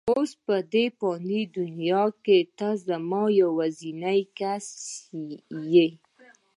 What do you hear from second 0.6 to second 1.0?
دې